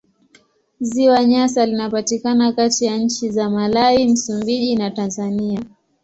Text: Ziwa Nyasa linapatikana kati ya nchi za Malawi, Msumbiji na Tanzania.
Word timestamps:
Ziwa 0.79 1.23
Nyasa 1.25 1.65
linapatikana 1.65 2.51
kati 2.53 2.85
ya 2.85 2.97
nchi 2.97 3.29
za 3.29 3.49
Malawi, 3.49 4.05
Msumbiji 4.07 4.75
na 4.75 4.91
Tanzania. 4.91 5.63